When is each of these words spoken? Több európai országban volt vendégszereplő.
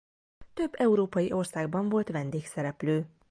Több 0.53 0.73
európai 0.79 1.31
országban 1.31 1.89
volt 1.89 2.09
vendégszereplő. 2.09 3.07